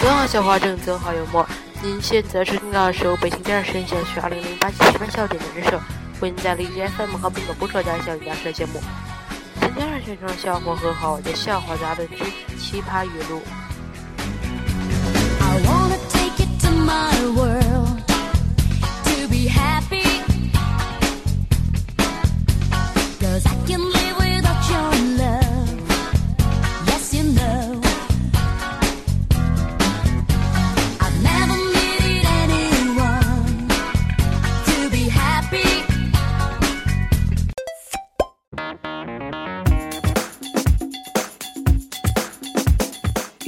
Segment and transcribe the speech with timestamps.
[0.00, 1.46] 真好笑话，真真好幽默。
[1.82, 5.80] 您现在收听到的是由北京第二实验小学二零零八级师范校点的人设
[6.20, 8.80] 为您在荔枝 FM 和苹果播出的笑点家的节目。
[9.60, 12.16] 今天是全场笑话和好我的笑话杂论之
[12.58, 13.42] 奇葩语录。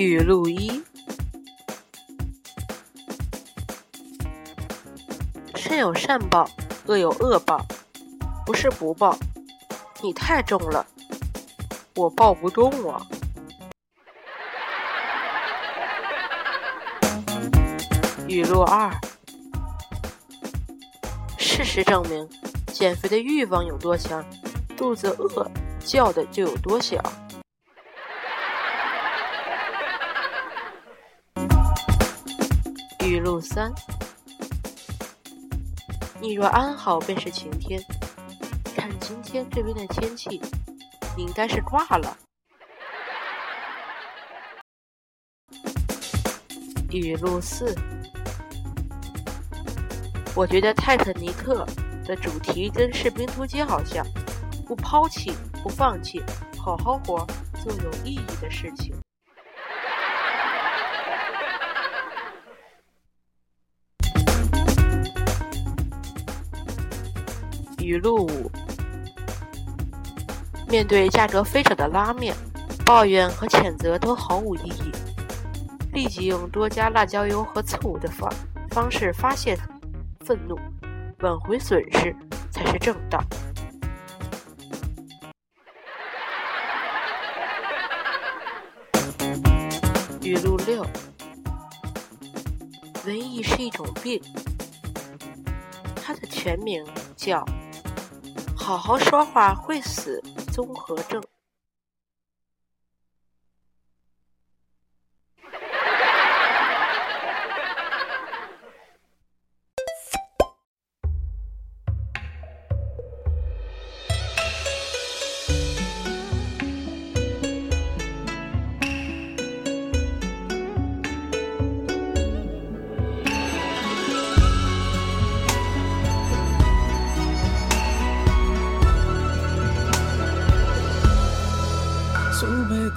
[0.03, 0.83] 语录一：
[5.55, 6.49] 善有善报，
[6.87, 7.63] 恶有恶报，
[8.47, 9.15] 不是不报，
[10.03, 10.87] 你太重了，
[11.97, 13.07] 我抱不动啊。
[18.27, 18.91] 语录二：
[21.37, 22.27] 事实证明，
[22.73, 24.25] 减肥的欲望有多强，
[24.79, 25.47] 肚子饿
[25.85, 26.99] 叫的就有多响。
[33.41, 33.73] 三：
[36.21, 37.83] 你若安好，便是晴天。
[38.77, 40.41] 看今天这边的天气，
[41.17, 42.17] 你应该是挂了。
[46.91, 47.75] 语录四：
[50.35, 51.67] 我觉得泰坦尼克
[52.05, 54.05] 的主题跟士兵突击好像，
[54.67, 55.33] 不抛弃，
[55.63, 56.23] 不放弃，
[56.59, 57.27] 好好活，
[57.63, 58.95] 做有意义的事情。
[67.91, 68.49] 语录五：
[70.69, 72.33] 面对价格飞涨的拉面，
[72.87, 74.93] 抱怨和谴责都毫无意义，
[75.93, 78.33] 立即用多加辣椒油和醋的方
[78.71, 79.59] 方式发泄
[80.25, 80.57] 愤怒，
[81.19, 82.15] 挽回损失
[82.53, 83.21] 才是正道。
[90.23, 90.87] 语录六：
[93.05, 94.23] 文艺是一种病，
[95.97, 96.87] 它的全名
[97.17, 97.45] 叫。
[98.71, 100.23] 好好说话会死
[100.53, 101.21] 综合症。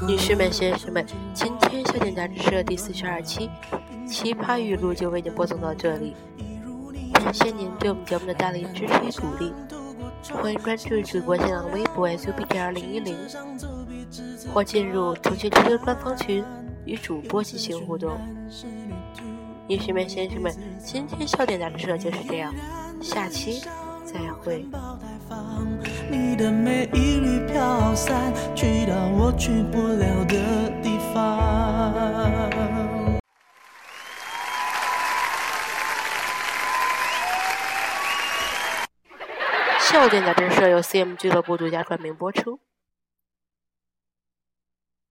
[0.01, 3.49] 女士们、先生们，今天笑点杂志社第四十二期
[4.07, 6.15] 奇葩语录就为您播送到这里。
[7.13, 9.53] 感谢您对我们节目的大力支持与鼓励，
[10.33, 13.15] 欢迎关注主播新浪微博 s u b 点二零一零，
[14.53, 16.43] 或进入腾讯 QQ 官方群
[16.85, 18.17] 与主播进行互动。
[19.67, 22.53] 女士们、先生们，今天笑点杂志社就是这样，
[23.01, 23.61] 下期
[24.13, 24.65] 再会。
[26.09, 32.51] 你的每一缕飘散，去到我去不了的地方。
[39.79, 42.59] 笑点杂志社由 CM 俱乐部独家冠名播出。